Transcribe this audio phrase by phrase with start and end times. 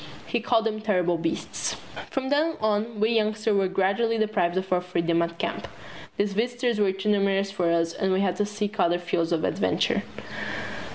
[0.25, 1.75] He called them terrible beasts.
[2.09, 5.67] From then on we youngsters were gradually deprived of our freedom at camp.
[6.17, 9.43] These visitors were too numerous for us and we had to seek other fields of
[9.43, 10.01] adventure.